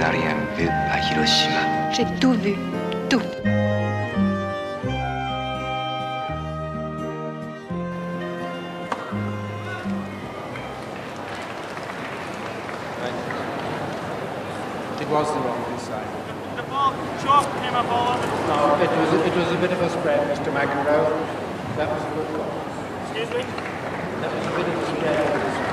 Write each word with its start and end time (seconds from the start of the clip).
Tu 0.00 0.06
n'as 0.06 0.12
rien 0.12 0.36
vu 0.56 0.66
à 0.66 0.98
Hiroshima. 0.98 1.92
J'ai 1.92 2.06
tout 2.20 2.32
vu, 2.32 2.56
tout. 3.10 3.20
It 14.98 15.08
was 15.10 15.26
the 15.34 15.40
wrong 15.40 15.78
side. 15.78 16.06
The 16.56 16.62
ball, 16.62 16.94
chalk 17.22 17.44
came 17.60 17.74
up 17.74 17.84
all 17.90 18.14
over. 18.14 18.26
No, 18.48 18.82
it 18.82 18.88
was, 18.88 19.26
it 19.26 19.36
was 19.36 19.52
a 19.52 19.56
bit 19.60 19.72
of 19.72 19.82
a 19.82 19.90
spread, 19.90 20.26
Mr. 20.30 20.50
McEnroe. 20.50 21.12
That 21.76 21.88
was 21.92 22.02
a 22.02 22.10
good 22.14 22.26
call. 22.36 22.48
Excuse 23.02 23.28
me? 23.36 23.42
That 24.22 24.34
was 24.34 24.46
a 24.46 24.56
bit 24.56 24.66
of 24.66 24.82
a 24.82 24.86
spread. 24.96 25.69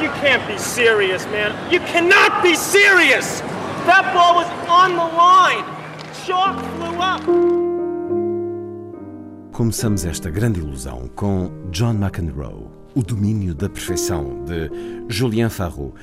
You 0.00 0.10
can't 0.20 0.46
be 0.46 0.58
serious, 0.58 1.24
man. 1.26 1.52
You 1.72 1.80
cannot 1.80 2.42
be 2.42 2.54
serious! 2.54 3.40
That 3.86 4.12
ball 4.14 4.36
was 4.36 4.46
on 4.68 4.94
the 4.94 5.08
line. 5.16 5.64
Chalk 6.24 6.60
flew 6.76 7.00
up. 7.00 7.22
Começamos 9.52 10.04
esta 10.04 10.30
grande 10.30 10.60
ilusão 10.60 11.08
com 11.16 11.50
John 11.70 11.94
McEnroe, 11.94 12.68
O 12.94 13.02
Domínio 13.02 13.54
da 13.54 13.68
Perfeição, 13.68 14.44
de 14.44 14.70
Julien 15.08 15.48
Farraud, 15.48 15.94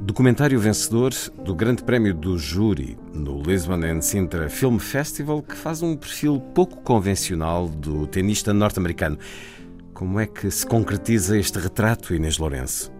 documentário 0.00 0.58
vencedor 0.58 1.12
do 1.44 1.54
Grande 1.54 1.84
Prémio 1.84 2.14
do 2.14 2.36
Júri 2.36 2.98
no 3.12 3.42
Lisbon 3.42 3.84
and 3.84 4.00
Sintra 4.00 4.48
Film 4.48 4.78
Festival, 4.78 5.42
que 5.42 5.54
faz 5.54 5.82
um 5.82 5.94
perfil 5.96 6.40
pouco 6.54 6.78
convencional 6.78 7.68
do 7.68 8.06
tenista 8.06 8.52
norte-americano. 8.52 9.18
Como 9.94 10.18
é 10.18 10.26
que 10.26 10.50
se 10.50 10.66
concretiza 10.66 11.38
este 11.38 11.58
retrato, 11.58 12.14
Inês 12.14 12.38
Lourenço? 12.38 12.99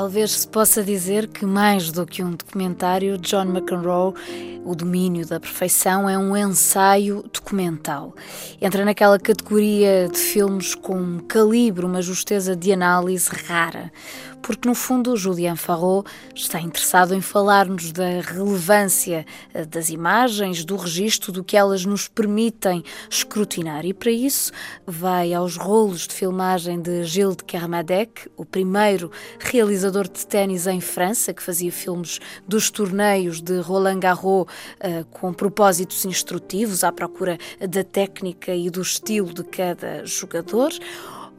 Talvez 0.00 0.30
se 0.30 0.48
possa 0.48 0.82
dizer 0.82 1.26
que, 1.28 1.44
mais 1.44 1.92
do 1.92 2.06
que 2.06 2.22
um 2.22 2.30
documentário, 2.30 3.18
John 3.18 3.42
McEnroe, 3.42 4.14
O 4.64 4.74
Domínio 4.74 5.26
da 5.26 5.38
Perfeição, 5.38 6.08
é 6.08 6.16
um 6.16 6.34
ensaio 6.34 7.22
documental. 7.30 8.14
Entra 8.62 8.82
naquela 8.82 9.18
categoria 9.18 10.08
de 10.10 10.16
filmes 10.16 10.74
com 10.74 10.98
um 10.98 11.18
calibre, 11.18 11.84
uma 11.84 12.00
justeza 12.00 12.56
de 12.56 12.72
análise 12.72 13.28
rara 13.46 13.92
porque 14.50 14.68
no 14.68 14.74
fundo 14.74 15.16
Julian 15.16 15.54
Farraud 15.54 16.10
está 16.34 16.60
interessado 16.60 17.14
em 17.14 17.20
falar-nos 17.20 17.92
da 17.92 18.20
relevância 18.20 19.24
eh, 19.54 19.64
das 19.64 19.90
imagens, 19.90 20.64
do 20.64 20.74
registro, 20.74 21.30
do 21.30 21.44
que 21.44 21.56
elas 21.56 21.84
nos 21.84 22.08
permitem 22.08 22.82
escrutinar 23.08 23.86
e 23.86 23.94
para 23.94 24.10
isso 24.10 24.50
vai 24.84 25.32
aos 25.32 25.56
rolos 25.56 26.08
de 26.08 26.14
filmagem 26.14 26.82
de 26.82 27.04
Gilles 27.04 27.36
de 27.36 27.44
Kermadec, 27.44 28.28
o 28.36 28.44
primeiro 28.44 29.12
realizador 29.38 30.08
de 30.08 30.26
ténis 30.26 30.66
em 30.66 30.80
França, 30.80 31.32
que 31.32 31.44
fazia 31.44 31.70
filmes 31.70 32.18
dos 32.44 32.70
torneios 32.70 33.40
de 33.40 33.60
Roland 33.60 34.00
Garros 34.00 34.46
uh, 34.46 35.04
com 35.12 35.32
propósitos 35.32 36.04
instrutivos 36.04 36.82
à 36.82 36.90
procura 36.90 37.38
da 37.60 37.84
técnica 37.84 38.52
e 38.52 38.68
do 38.68 38.82
estilo 38.82 39.32
de 39.32 39.44
cada 39.44 40.04
jogador. 40.04 40.72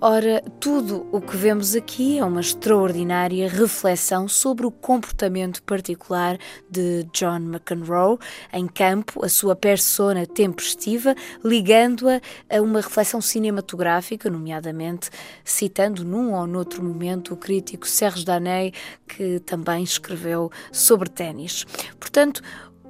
Ora, 0.03 0.41
tudo 0.59 1.07
o 1.12 1.22
que 1.22 1.38
vemos 1.38 1.75
aqui 1.75 2.17
é 2.17 2.25
uma 2.25 2.41
extraordinária 2.41 3.47
reflexão 3.47 4.28
sobre 4.28 4.66
o 4.66 4.72
comportamento 4.72 5.62
particular 5.62 6.39
de 6.67 7.03
John 7.13 7.35
McEnroe 7.35 8.17
em 8.51 8.67
campo, 8.67 9.23
a 9.23 9.29
sua 9.29 9.56
persona 9.56 10.25
tempestiva, 10.25 11.13
ligando-a 11.45 12.19
a 12.50 12.59
uma 12.63 12.81
reflexão 12.81 13.22
cinematográfica, 13.22 14.28
nomeadamente 14.28 15.11
citando 15.45 16.03
num 16.03 16.34
ou 16.34 16.47
noutro 16.47 16.84
momento 16.84 17.35
o 17.35 17.38
crítico 17.38 17.88
Serge 17.88 18.25
Daney, 18.25 18.73
que 19.07 19.40
também 19.41 19.84
escreveu 19.84 20.51
sobre 20.72 21.09
ténis. 21.09 21.63
Portanto, 22.00 22.41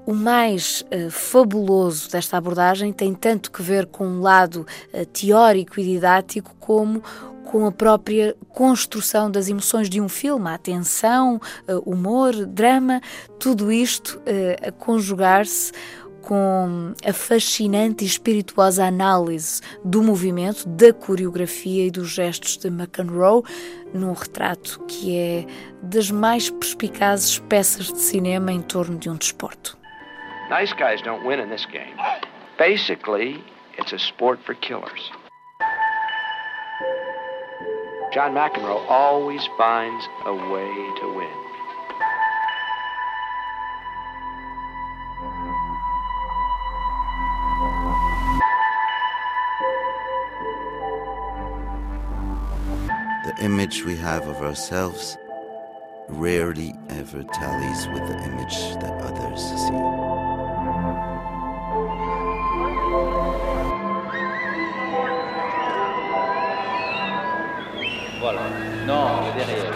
o 0.06 0.14
mais 0.14 0.82
uh, 0.82 1.12
fabuloso 1.12 2.10
desta 2.10 2.38
abordagem 2.38 2.92
tem 2.92 3.14
tanto 3.14 3.52
que 3.52 3.62
ver 3.62 3.86
com 3.86 4.06
um 4.06 4.22
lado 4.22 4.66
uh, 4.94 5.06
teórico 5.08 5.80
e 5.80 5.84
didático 5.84 6.56
como 6.60 7.04
com 7.46 7.66
a 7.66 7.72
própria 7.72 8.36
construção 8.50 9.30
das 9.30 9.50
emoções 9.50 9.90
de 9.90 10.00
um 10.00 10.08
filme, 10.08 10.48
a 10.48 10.54
atenção, 10.54 11.40
uh, 11.68 11.90
humor, 11.90 12.34
drama, 12.46 13.02
tudo 13.38 13.72
isto 13.72 14.22
a 14.66 14.72
conjugar-se 14.72 15.74
com 16.22 16.94
a 17.04 17.12
fascinante 17.12 18.04
e 18.04 18.08
espirituosa 18.08 18.86
análise 18.86 19.60
do 19.84 20.02
movimento, 20.04 20.68
da 20.68 20.94
coreografia 20.94 21.88
e 21.88 21.92
dos 21.92 22.10
gestos 22.12 22.58
de 22.58 22.68
McEnroe, 22.68 23.44
num 23.94 24.14
retrato 24.14 24.80
que 24.88 25.18
é 25.18 25.46
das 25.82 26.12
mais 26.12 26.50
perspicazes 26.50 27.40
peças 27.40 27.88
de 27.88 28.00
cinema 28.00 28.52
em 28.52 28.62
torno 28.62 28.98
de 28.98 29.10
um 29.10 29.16
desporto. 29.16 29.81
Nice 30.52 30.74
guys 30.74 31.02
don't 31.02 31.24
win 31.24 31.40
in 31.40 31.50
this 31.50 31.66
game. 31.66 31.98
Basically, 32.58 33.42
it's 33.78 33.94
a 33.94 33.98
sport 33.98 34.38
for 34.46 34.54
killers. 34.54 35.10
John 38.12 38.34
McEnroe 38.34 38.86
always 38.90 39.48
finds 39.58 40.06
a 40.26 40.34
way 40.34 40.74
to 41.00 41.14
win. 41.16 41.38
The 53.26 53.46
image 53.46 53.86
we 53.86 53.96
have 53.96 54.28
of 54.28 54.42
ourselves 54.42 55.18
rarely 56.10 56.76
ever 56.90 57.24
tallies 57.24 57.88
with 57.88 58.06
the 58.06 58.22
image 58.26 58.58
that 58.82 59.02
others 59.02 59.42
see. 59.42 60.01
Non, 68.88 69.22
il 69.36 69.42
est 69.42 69.46
derrière. 69.46 69.74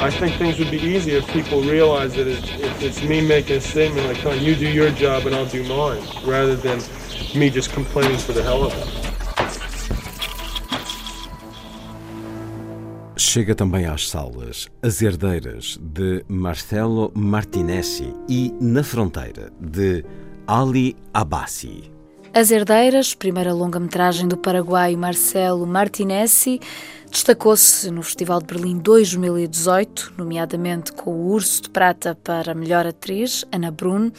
I 0.00 0.10
think 0.10 0.36
things 0.36 0.58
would 0.58 0.70
be 0.70 0.78
easier 0.78 1.18
if 1.18 1.26
people 1.32 1.60
realize 1.60 2.14
that 2.14 2.28
it's, 2.28 2.48
if 2.60 2.82
it's 2.82 3.02
me 3.02 3.20
making 3.20 3.56
a 3.56 3.60
statement 3.60 4.06
like, 4.06 4.22
"Come 4.22 4.32
on, 4.32 4.42
you 4.42 4.54
do 4.54 4.68
your 4.68 4.90
job 4.92 5.26
and 5.26 5.34
I'll 5.34 5.44
do 5.44 5.64
mine," 5.64 6.02
rather 6.24 6.54
than 6.56 6.78
me 7.34 7.50
just 7.50 7.72
complaining 7.72 8.16
for 8.16 8.32
the 8.32 8.42
hell 8.42 8.64
of 8.64 8.72
it. 8.74 9.08
Chega 13.16 13.54
também 13.54 13.84
às 13.86 14.08
salas 14.08 14.68
As 14.82 15.02
Herdeiras, 15.02 15.78
de 15.82 16.24
Marcelo 16.28 17.10
Martinezzi 17.14 18.14
e 18.28 18.54
Na 18.60 18.82
Fronteira, 18.82 19.50
de 19.60 20.04
Ali 20.46 20.96
Abbasi. 21.12 21.97
As 22.32 22.50
Herdeiras, 22.50 23.14
primeira 23.14 23.52
longa-metragem 23.54 24.28
do 24.28 24.36
paraguaio 24.36 24.98
Marcelo 24.98 25.66
Martinezzi, 25.66 26.60
destacou-se 27.10 27.90
no 27.90 28.02
Festival 28.02 28.40
de 28.40 28.46
Berlim 28.46 28.78
2018, 28.78 30.12
nomeadamente 30.16 30.92
com 30.92 31.10
o 31.10 31.32
Urso 31.32 31.62
de 31.62 31.70
Prata 31.70 32.14
para 32.22 32.52
a 32.52 32.54
melhor 32.54 32.86
atriz, 32.86 33.44
Ana 33.50 33.70
Brun, 33.70 34.10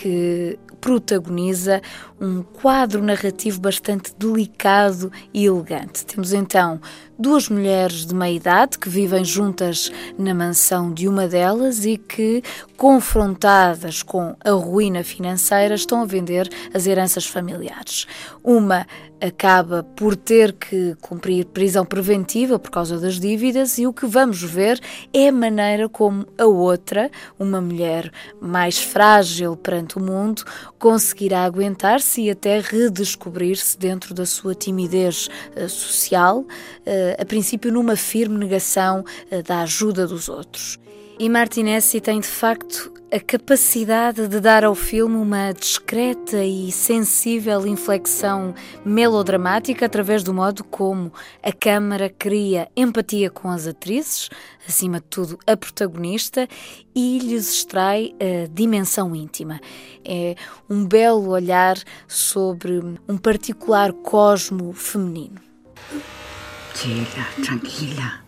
que 0.00 0.56
protagoniza 0.80 1.82
um 2.20 2.42
quadro 2.42 3.02
narrativo 3.02 3.60
bastante 3.60 4.14
delicado 4.16 5.10
e 5.34 5.44
elegante. 5.44 6.06
Temos 6.06 6.32
então 6.32 6.80
duas 7.18 7.48
mulheres 7.48 8.06
de 8.06 8.14
meia 8.14 8.36
idade 8.36 8.78
que 8.78 8.88
vivem 8.88 9.24
juntas 9.24 9.90
na 10.16 10.32
mansão 10.32 10.92
de 10.92 11.08
uma 11.08 11.26
delas 11.26 11.84
e 11.84 11.96
que, 11.96 12.42
confrontadas 12.76 14.04
com 14.04 14.36
a 14.44 14.50
ruína 14.50 15.02
financeira, 15.02 15.74
estão 15.74 16.02
a 16.02 16.06
vender 16.06 16.48
as 16.72 16.86
heranças 16.86 17.26
familiares. 17.26 18.06
Uma 18.42 18.86
acaba 19.20 19.82
por 19.82 20.14
ter 20.14 20.52
que 20.52 20.94
cumprir 21.00 21.46
prisão 21.46 21.84
preventiva 21.84 22.56
por 22.56 22.70
causa 22.70 22.98
das 22.98 23.18
dívidas, 23.18 23.78
e 23.78 23.86
o 23.86 23.92
que 23.92 24.06
vamos 24.06 24.42
ver 24.42 24.80
é 25.12 25.28
a 25.28 25.32
maneira 25.32 25.88
como 25.88 26.24
a 26.38 26.44
outra, 26.44 27.10
uma 27.38 27.60
mulher 27.60 28.12
mais 28.40 28.78
frágil 28.78 29.56
perante 29.56 29.87
o 29.96 30.00
mundo, 30.00 30.44
conseguirá 30.78 31.44
aguentar-se 31.44 32.22
e 32.22 32.30
até 32.30 32.60
redescobrir-se 32.60 33.78
dentro 33.78 34.12
da 34.12 34.26
sua 34.26 34.54
timidez 34.54 35.28
uh, 35.56 35.68
social, 35.68 36.40
uh, 36.40 36.46
a 37.18 37.24
princípio 37.24 37.72
numa 37.72 37.96
firme 37.96 38.36
negação 38.36 39.04
uh, 39.30 39.42
da 39.42 39.62
ajuda 39.62 40.06
dos 40.06 40.28
outros. 40.28 40.78
E 41.20 41.28
Martinezzi 41.28 42.00
tem 42.00 42.20
de 42.20 42.28
facto 42.28 42.92
a 43.12 43.18
capacidade 43.18 44.28
de 44.28 44.38
dar 44.38 44.62
ao 44.62 44.74
filme 44.74 45.16
uma 45.16 45.50
discreta 45.52 46.44
e 46.44 46.70
sensível 46.70 47.66
inflexão 47.66 48.54
melodramática 48.84 49.86
através 49.86 50.22
do 50.22 50.32
modo 50.32 50.62
como 50.62 51.12
a 51.42 51.50
câmara 51.50 52.08
cria 52.08 52.68
empatia 52.76 53.30
com 53.30 53.50
as 53.50 53.66
atrizes, 53.66 54.30
acima 54.68 55.00
de 55.00 55.06
tudo 55.06 55.36
a 55.44 55.56
protagonista, 55.56 56.46
e 56.94 57.18
lhes 57.18 57.52
extrai 57.52 58.14
a 58.20 58.46
dimensão 58.46 59.16
íntima. 59.16 59.58
É 60.04 60.36
um 60.70 60.86
belo 60.86 61.30
olhar 61.30 61.76
sobre 62.06 62.80
um 63.08 63.18
particular 63.18 63.92
cosmo 63.92 64.72
feminino. 64.72 65.40
Chila, 66.76 67.26
tranquila, 67.42 68.20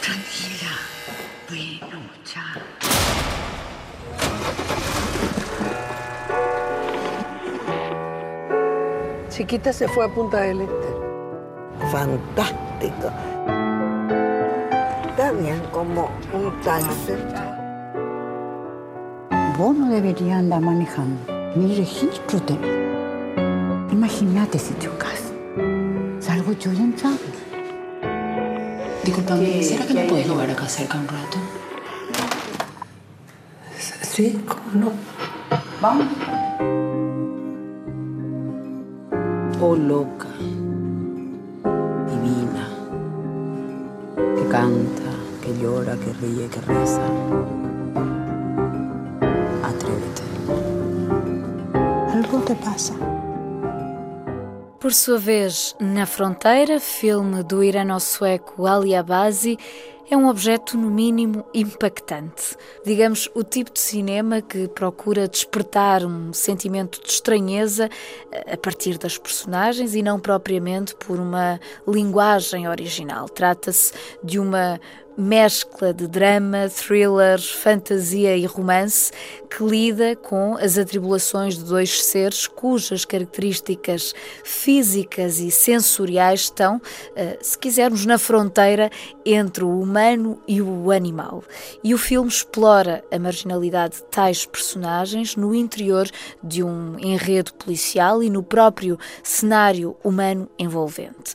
tranquila. 0.00 0.67
Chiquita 9.38 9.72
se 9.72 9.86
fue 9.86 10.04
a 10.04 10.08
Punta 10.08 10.40
del 10.40 10.62
Este. 10.62 10.88
Fantástico. 11.92 13.08
Está 15.10 15.30
bien 15.30 15.62
como 15.70 16.10
un 16.32 16.60
taxi. 16.62 17.12
Vos 19.56 19.76
no 19.76 19.90
deberías 19.90 20.38
andar 20.38 20.60
manejando. 20.60 21.20
Mi 21.54 21.76
registro 21.76 22.42
te... 22.42 22.54
Imagínate 23.92 24.58
si 24.58 24.76
chocas. 24.80 25.32
Salgo 26.18 26.50
yo 26.54 26.72
y 26.72 26.78
entramos. 26.78 27.20
Disculpame, 29.04 29.62
¿será 29.62 29.86
que 29.86 29.94
me 29.94 30.04
puedes 30.06 30.26
llevar 30.26 30.50
acá 30.50 30.68
cerca 30.68 30.98
un 30.98 31.06
rato? 31.06 31.38
Sí, 34.02 34.44
¿cómo 34.48 34.86
no? 34.86 34.92
Vamos. 35.80 36.08
Oh, 39.60 39.74
loca. 39.74 40.28
Divina. 42.08 42.68
Que 44.36 44.48
canta, 44.48 45.10
que 45.42 45.52
llora, 45.60 45.96
que 45.96 46.12
ríe, 46.12 46.48
que 46.48 46.60
reza. 46.60 47.02
Atrévete. 49.64 50.22
Algo 52.14 52.38
te 52.44 52.54
pasa. 52.54 52.94
Por 54.78 54.94
sua 54.94 55.18
vez, 55.18 55.74
Na 55.80 56.06
Fronteira, 56.06 56.78
filme 56.78 57.42
do 57.42 57.64
irano-sueco 57.64 58.64
Ali 58.64 58.94
Abazi, 58.94 59.58
é 60.10 60.16
um 60.16 60.28
objeto, 60.28 60.76
no 60.76 60.90
mínimo, 60.90 61.44
impactante. 61.52 62.56
Digamos, 62.84 63.28
o 63.34 63.42
tipo 63.42 63.72
de 63.72 63.80
cinema 63.80 64.40
que 64.40 64.66
procura 64.68 65.28
despertar 65.28 66.04
um 66.04 66.32
sentimento 66.32 67.00
de 67.02 67.10
estranheza 67.10 67.88
eh, 68.32 68.54
a 68.54 68.56
partir 68.56 68.96
das 68.96 69.18
personagens 69.18 69.94
e 69.94 70.02
não 70.02 70.18
propriamente 70.18 70.94
por 70.94 71.20
uma 71.20 71.60
linguagem 71.86 72.68
original. 72.68 73.28
Trata-se 73.28 73.92
de 74.22 74.38
uma 74.38 74.80
mescla 75.18 75.92
de 75.92 76.06
drama, 76.06 76.68
thriller, 76.68 77.40
fantasia 77.40 78.36
e 78.36 78.46
romance 78.46 79.10
que 79.50 79.64
lida 79.64 80.14
com 80.14 80.56
as 80.56 80.78
atribulações 80.78 81.58
de 81.58 81.64
dois 81.64 82.04
seres 82.04 82.46
cujas 82.46 83.04
características 83.04 84.14
físicas 84.44 85.40
e 85.40 85.50
sensoriais 85.50 86.42
estão, 86.42 86.80
eh, 87.16 87.36
se 87.42 87.58
quisermos, 87.58 88.06
na 88.06 88.16
fronteira 88.16 88.90
entre 89.26 89.64
o 89.64 89.80
humano 89.80 90.40
e 90.46 90.62
o 90.62 90.92
animal. 90.92 91.42
E 91.82 91.92
o 91.92 91.98
filme 91.98 92.28
explora 92.28 93.02
a 93.10 93.18
marginalidade 93.18 93.96
de 93.96 94.04
tais 94.04 94.46
personagens 94.46 95.34
no 95.34 95.52
interior 95.52 96.08
de 96.42 96.62
um 96.62 96.96
enredo 97.00 97.52
policial 97.54 98.22
e 98.22 98.30
no 98.30 98.42
próprio 98.42 98.96
cenário 99.22 99.96
humano 100.04 100.48
envolvente. 100.58 101.34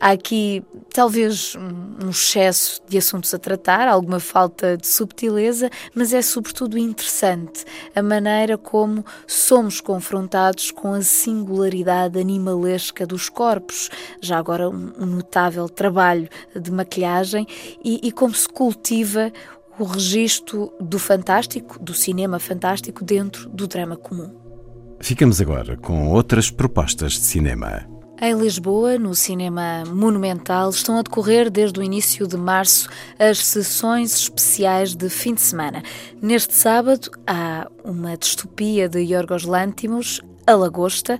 Há 0.00 0.12
aqui 0.12 0.62
talvez 0.94 1.54
um 1.54 2.08
excesso 2.08 2.80
de 2.88 2.96
assuntos 2.96 3.34
a 3.34 3.38
tratar, 3.38 3.86
alguma 3.86 4.18
falta 4.18 4.74
de 4.74 4.86
subtileza, 4.86 5.68
mas 5.94 6.14
é 6.14 6.22
sobretudo 6.22 6.78
interessante 6.78 7.66
a 7.94 8.02
maneira 8.02 8.56
como 8.56 9.04
somos 9.26 9.78
confrontados 9.78 10.70
com 10.70 10.94
a 10.94 11.02
singularidade 11.02 12.18
animalesca 12.18 13.06
dos 13.06 13.28
corpos, 13.28 13.90
já 14.22 14.38
agora 14.38 14.70
um 14.70 15.04
notável 15.04 15.68
trabalho 15.68 16.30
de 16.58 16.70
maquilhagem, 16.72 17.46
e, 17.84 18.00
e 18.02 18.10
como 18.10 18.34
se 18.34 18.48
cultiva 18.48 19.30
o 19.78 19.84
registro 19.84 20.72
do 20.80 20.98
fantástico, 20.98 21.78
do 21.78 21.92
cinema 21.92 22.38
fantástico, 22.38 23.04
dentro 23.04 23.50
do 23.50 23.66
drama 23.66 23.96
comum. 23.96 24.34
Ficamos 24.98 25.40
agora 25.42 25.76
com 25.76 26.08
outras 26.08 26.50
propostas 26.50 27.12
de 27.12 27.20
cinema. 27.20 27.89
Em 28.22 28.34
Lisboa, 28.38 28.98
no 28.98 29.14
Cinema 29.14 29.82
Monumental, 29.86 30.68
estão 30.68 30.98
a 30.98 31.02
decorrer 31.02 31.48
desde 31.48 31.80
o 31.80 31.82
início 31.82 32.26
de 32.26 32.36
março 32.36 32.86
as 33.18 33.38
sessões 33.38 34.14
especiais 34.14 34.94
de 34.94 35.08
fim 35.08 35.32
de 35.32 35.40
semana. 35.40 35.82
Neste 36.20 36.52
sábado 36.52 37.10
há 37.26 37.66
uma 37.82 38.18
distopia 38.18 38.90
de 38.90 39.00
Yorgos 39.00 39.44
Lantimos, 39.44 40.20
A 40.46 40.54
Lagosta. 40.54 41.18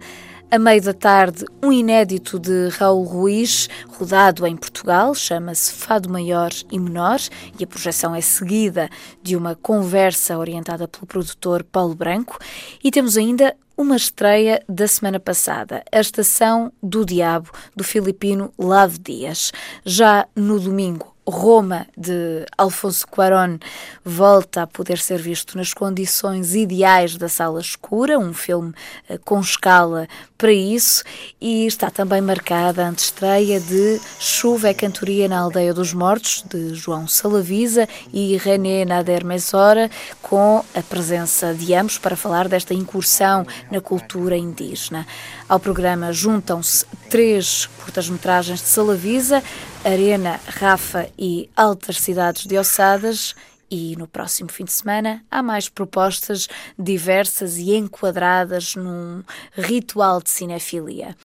A 0.53 0.59
meio 0.59 0.83
da 0.83 0.93
tarde, 0.93 1.45
um 1.63 1.71
inédito 1.71 2.37
de 2.37 2.71
Raul 2.71 3.05
Ruiz, 3.05 3.69
rodado 3.87 4.45
em 4.45 4.57
Portugal, 4.57 5.15
chama-se 5.15 5.73
Fado 5.73 6.11
Maior 6.11 6.51
e 6.73 6.77
Menor, 6.77 7.21
e 7.57 7.63
a 7.63 7.67
projeção 7.69 8.17
é 8.17 8.21
seguida 8.21 8.91
de 9.23 9.37
uma 9.37 9.55
conversa 9.55 10.37
orientada 10.37 10.89
pelo 10.89 11.07
produtor 11.07 11.63
Paulo 11.63 11.95
Branco. 11.95 12.37
E 12.83 12.91
temos 12.91 13.17
ainda 13.17 13.57
uma 13.77 13.95
estreia 13.95 14.61
da 14.69 14.89
semana 14.89 15.21
passada, 15.21 15.85
A 15.93 16.01
Estação 16.01 16.73
do 16.83 17.05
Diabo, 17.05 17.53
do 17.77 17.85
filipino 17.85 18.53
Lave 18.59 18.99
Dias. 18.99 19.53
Já 19.85 20.27
no 20.35 20.59
domingo, 20.59 21.15
Roma, 21.27 21.87
de 21.97 22.45
Alfonso 22.57 23.07
Cuarón, 23.07 23.59
volta 24.05 24.63
a 24.63 24.67
poder 24.67 24.99
ser 24.99 25.21
visto 25.21 25.57
nas 25.57 25.73
condições 25.73 26.55
ideais 26.55 27.17
da 27.17 27.29
sala 27.29 27.61
escura, 27.61 28.19
um 28.19 28.33
filme 28.33 28.73
eh, 29.09 29.19
com 29.19 29.41
escala 29.41 30.09
para 30.37 30.53
isso, 30.53 31.05
e 31.41 31.67
está 31.67 31.91
também 31.91 32.21
marcada 32.21 32.85
a 32.85 32.89
antestreia 32.89 33.61
de 33.61 34.01
Chuva 34.19 34.69
é 34.69 34.75
Cantoria 34.75 35.29
na 35.29 35.39
Aldeia 35.39 35.75
dos 35.75 35.93
Mortos, 35.93 36.45
de 36.49 36.75
João 36.75 37.07
Salavisa 37.07 37.87
e 38.13 38.37
René 38.37 38.85
Nader 38.85 39.25
Mesora, 39.25 39.91
com 40.23 40.65
a 40.75 40.83
presença 40.83 41.55
de 41.55 41.75
ambos 41.75 41.99
para 41.99 42.17
falar 42.17 42.49
desta 42.49 42.73
incursão 42.73 43.47
na 43.71 43.81
cultura 43.81 44.37
indígena. 44.37 45.07
Ao 45.49 45.61
programa 45.61 46.13
juntam-se 46.13 46.87
três 47.09 47.67
curtas-metragens 47.83 48.61
de 48.61 48.69
Salavisa, 48.69 49.43
Arena, 49.85 50.39
Rafa 50.47 51.09
e 51.19 51.49
Altas 51.57 51.99
Cidades 52.01 52.47
de 52.47 52.59
Ossadas. 52.59 53.35
E 53.71 53.97
no 53.97 54.07
próximo 54.07 54.51
fim 54.51 54.65
de 54.65 54.73
semana 54.73 55.25
há 55.31 55.43
mais 55.43 55.69
propostas 55.69 56.49
diversas 56.79 57.57
e 57.57 57.75
enquadradas 57.75 58.75
num 58.75 59.23
ritual 59.57 60.21
de 60.21 60.29
cinefilia. 60.29 61.17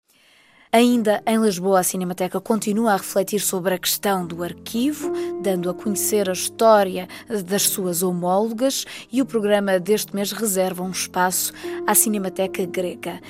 Ainda 0.72 1.22
em 1.26 1.38
Lisboa, 1.38 1.80
a 1.80 1.82
Cinemateca 1.82 2.40
continua 2.40 2.92
a 2.92 2.96
refletir 2.96 3.40
sobre 3.40 3.74
a 3.74 3.78
questão 3.78 4.26
do 4.26 4.42
arquivo, 4.42 5.12
dando 5.42 5.70
a 5.70 5.74
conhecer 5.74 6.28
a 6.28 6.32
história 6.32 7.08
das 7.44 7.62
suas 7.62 8.02
homólogas, 8.02 8.84
e 9.10 9.22
o 9.22 9.26
programa 9.26 9.78
deste 9.78 10.14
mês 10.14 10.32
reserva 10.32 10.82
um 10.82 10.90
espaço 10.90 11.52
à 11.86 11.94
Cinemateca 11.94 12.64
Grega. 12.66 13.20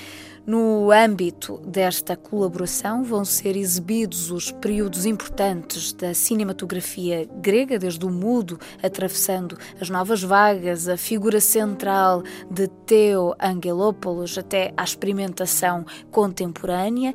No 0.46 0.92
âmbito 0.92 1.60
desta 1.66 2.16
colaboração, 2.16 3.02
vão 3.02 3.24
ser 3.24 3.56
exibidos 3.56 4.30
os 4.30 4.52
períodos 4.52 5.04
importantes 5.04 5.92
da 5.92 6.14
cinematografia 6.14 7.28
grega, 7.42 7.80
desde 7.80 8.06
o 8.06 8.10
mudo, 8.10 8.56
atravessando 8.80 9.58
as 9.80 9.90
novas 9.90 10.22
vagas, 10.22 10.86
a 10.88 10.96
figura 10.96 11.40
central 11.40 12.22
de 12.48 12.68
Theo 12.86 13.34
Angelopoulos 13.42 14.38
até 14.38 14.72
à 14.76 14.84
experimentação 14.84 15.84
contemporânea 16.12 17.12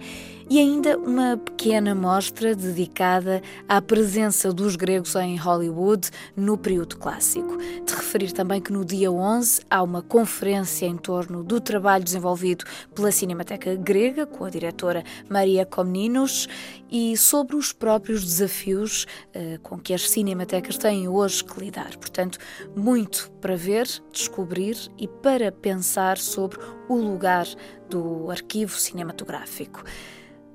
e 0.51 0.59
ainda 0.59 0.97
uma 0.97 1.37
pequena 1.37 1.95
mostra 1.95 2.53
dedicada 2.53 3.41
à 3.69 3.81
presença 3.81 4.51
dos 4.51 4.75
gregos 4.75 5.15
em 5.15 5.37
Hollywood 5.37 6.09
no 6.35 6.57
período 6.57 6.97
clássico. 6.97 7.55
De 7.57 7.95
referir 7.95 8.33
também 8.33 8.59
que 8.59 8.73
no 8.73 8.83
dia 8.83 9.09
11 9.09 9.61
há 9.69 9.81
uma 9.81 10.01
conferência 10.01 10.85
em 10.85 10.97
torno 10.97 11.41
do 11.41 11.61
trabalho 11.61 12.03
desenvolvido 12.03 12.65
pela 12.93 13.13
Cinemateca 13.21 13.75
Grega, 13.75 14.25
com 14.25 14.45
a 14.45 14.49
diretora 14.49 15.03
Maria 15.29 15.63
Komninos, 15.63 16.47
e 16.89 17.15
sobre 17.15 17.55
os 17.55 17.71
próprios 17.71 18.23
desafios 18.23 19.05
uh, 19.35 19.59
com 19.61 19.77
que 19.77 19.93
as 19.93 20.09
cinematecas 20.09 20.75
têm 20.75 21.07
hoje 21.07 21.43
que 21.43 21.59
lidar. 21.59 21.95
Portanto, 21.97 22.39
muito 22.75 23.29
para 23.39 23.55
ver, 23.55 23.87
descobrir 24.11 24.75
e 24.97 25.07
para 25.07 25.51
pensar 25.51 26.17
sobre 26.17 26.57
o 26.89 26.95
lugar 26.95 27.45
do 27.87 28.31
arquivo 28.31 28.75
cinematográfico. 28.75 29.83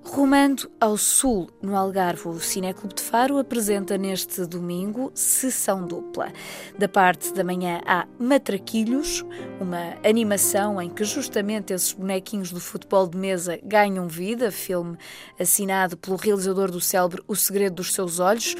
Rumando 0.08 0.70
ao 0.80 0.96
sul, 0.96 1.50
no 1.60 1.76
Algarve, 1.76 2.28
o 2.28 2.38
Cineclube 2.38 2.94
de 2.94 3.02
Faro 3.02 3.38
apresenta 3.38 3.98
neste 3.98 4.46
domingo 4.46 5.10
sessão 5.12 5.84
dupla. 5.84 6.32
Da 6.78 6.88
parte 6.88 7.34
da 7.34 7.42
manhã 7.42 7.80
há 7.84 8.06
Matraquilhos, 8.16 9.24
uma 9.60 9.96
animação 10.08 10.80
em 10.80 10.88
que 10.88 11.02
justamente 11.02 11.72
esses 11.72 11.92
bonequinhos 11.92 12.52
do 12.52 12.60
futebol 12.60 13.08
de 13.08 13.18
mesa 13.18 13.58
ganham 13.64 14.06
vida, 14.06 14.52
filme 14.52 14.96
assinado 15.40 15.96
pelo 15.96 16.16
realizador 16.16 16.70
do 16.70 16.80
célebre 16.80 17.22
O 17.26 17.34
Segredo 17.34 17.74
dos 17.74 17.92
Seus 17.92 18.20
Olhos, 18.20 18.54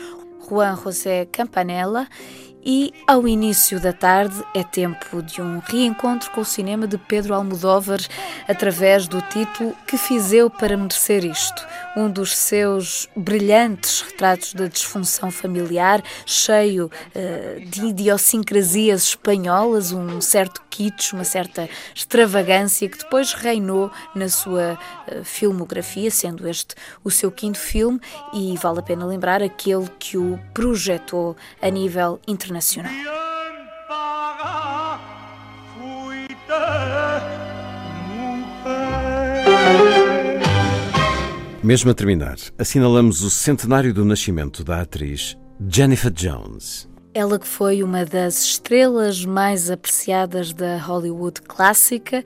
Juan 0.49 0.77
José 0.77 1.27
Campanella, 1.27 2.09
e 2.69 2.93
ao 3.07 3.29
início 3.29 3.79
da 3.79 3.93
tarde 3.93 4.45
é 4.53 4.65
tempo 4.65 5.23
de 5.23 5.41
um 5.41 5.61
reencontro 5.61 6.29
com 6.33 6.41
o 6.41 6.45
cinema 6.45 6.89
de 6.89 6.99
Pedro 6.99 7.33
Almodóvar 7.33 8.01
através 8.49 9.07
do 9.07 9.23
título 9.23 9.73
Que 9.87 9.97
fiz 9.97 10.33
eu 10.33 10.51
para 10.51 10.77
merecer 10.77 11.25
isto? 11.25 11.65
Um 11.97 12.11
dos 12.11 12.37
seus 12.37 13.09
brilhantes 13.17 14.01
retratos 14.01 14.53
da 14.53 14.67
disfunção 14.67 15.31
familiar, 15.31 16.03
cheio 16.27 16.91
uh, 16.91 17.71
de 17.71 17.87
idiosincrasias 17.87 19.05
espanholas, 19.05 19.93
um 19.93 20.21
certo 20.21 20.61
kitsch, 20.69 21.13
uma 21.13 21.25
certa 21.25 21.71
extravagância 21.95 22.89
que 22.89 22.99
depois 22.99 23.33
reinou 23.33 23.93
na 24.13 24.29
sua 24.29 24.77
uh, 25.07 25.25
filmografia, 25.25 26.11
sendo 26.11 26.49
este 26.49 26.75
o 27.05 27.13
seu 27.13 27.31
quinto 27.31 27.59
filme 27.59 28.01
e 28.35 28.57
vale 28.57 28.81
a 28.81 28.83
pena 28.83 29.07
lembrar 29.07 29.41
aquele 29.41 29.89
que 30.01 30.19
o 30.19 30.39
projetou 30.53 31.37
a 31.63 31.71
nível 31.71 32.21
internacional. 32.27 32.56
Mesmo 41.63 41.91
a 41.91 41.95
terminar, 41.95 42.37
assinalamos 42.57 43.23
o 43.23 43.31
centenário 43.31 43.93
do 43.93 44.05
nascimento 44.05 44.63
da 44.63 44.81
atriz 44.81 45.37
Jennifer 45.69 46.13
Jones. 46.13 46.89
Ela 47.19 47.39
que 47.39 47.49
foi 47.49 47.83
uma 47.83 48.05
das 48.05 48.45
estrelas 48.45 49.25
mais 49.25 49.71
apreciadas 49.71 50.53
da 50.53 50.77
Hollywood 50.77 51.41
clássica 51.41 52.23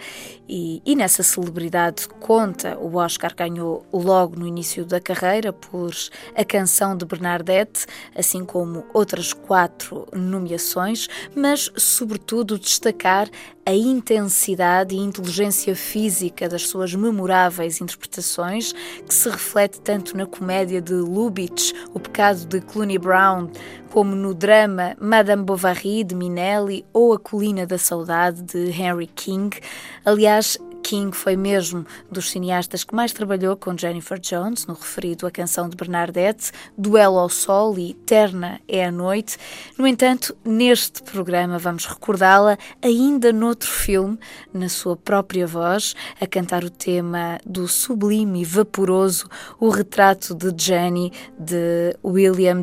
e, 0.48 0.82
e, 0.84 0.96
nessa 0.96 1.22
celebridade 1.22 2.08
conta, 2.18 2.76
o 2.76 2.96
Oscar 2.96 3.32
ganhou 3.36 3.86
logo 3.92 4.34
no 4.34 4.48
início 4.48 4.84
da 4.84 5.00
carreira 5.00 5.52
por 5.52 5.92
A 6.34 6.44
Canção 6.44 6.96
de 6.96 7.04
Bernadette, 7.04 7.86
assim 8.16 8.44
como 8.44 8.84
outras 8.92 9.32
quatro 9.32 10.08
nomeações, 10.12 11.06
mas 11.36 11.70
sobretudo 11.76 12.58
destacar 12.58 13.28
a 13.70 13.74
intensidade 13.74 14.96
e 14.96 14.98
inteligência 14.98 15.76
física 15.76 16.48
das 16.48 16.66
suas 16.66 16.92
memoráveis 16.92 17.80
interpretações, 17.80 18.72
que 19.06 19.14
se 19.14 19.30
reflete 19.30 19.80
tanto 19.80 20.16
na 20.16 20.26
comédia 20.26 20.82
de 20.82 20.94
Lubitsch, 20.94 21.72
O 21.94 22.00
Pecado 22.00 22.44
de 22.46 22.60
Clooney 22.60 22.98
Brown, 22.98 23.48
como 23.92 24.16
no 24.16 24.34
drama 24.34 24.96
Madame 25.00 25.44
Bovary 25.44 26.02
de 26.02 26.16
Minelli 26.16 26.84
ou 26.92 27.12
A 27.12 27.18
Colina 27.18 27.64
da 27.64 27.78
Saudade 27.78 28.42
de 28.42 28.70
Henry 28.70 29.06
King. 29.06 29.56
Aliás, 30.04 30.58
King 30.82 31.16
foi 31.16 31.36
mesmo 31.36 31.86
dos 32.10 32.30
cineastas 32.30 32.84
que 32.84 32.94
mais 32.94 33.12
trabalhou 33.12 33.56
com 33.56 33.76
Jennifer 33.76 34.18
Jones, 34.18 34.66
no 34.66 34.74
referido 34.74 35.26
A 35.26 35.30
Canção 35.30 35.68
de 35.68 35.76
Bernadette, 35.76 36.52
Duelo 36.76 37.18
ao 37.18 37.28
Sol 37.28 37.78
e 37.78 37.94
Terna 37.94 38.60
é 38.66 38.84
a 38.84 38.92
Noite. 38.92 39.38
No 39.78 39.86
entanto, 39.86 40.36
neste 40.44 41.02
programa 41.02 41.58
vamos 41.58 41.86
recordá-la 41.86 42.58
ainda 42.82 43.32
noutro 43.32 43.68
filme, 43.68 44.18
na 44.52 44.68
sua 44.68 44.96
própria 44.96 45.46
voz, 45.46 45.94
a 46.20 46.26
cantar 46.26 46.64
o 46.64 46.70
tema 46.70 47.38
do 47.46 47.68
sublime 47.68 48.42
e 48.42 48.44
vaporoso 48.44 49.28
O 49.58 49.68
Retrato 49.68 50.34
de 50.34 50.52
Jenny, 50.56 51.12
de 51.38 51.96
William 52.04 52.62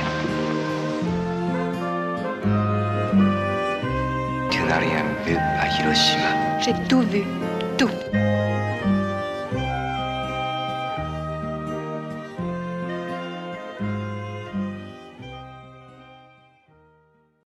J'ai 6.63 6.73
tout 6.87 7.01
vu. 7.01 7.23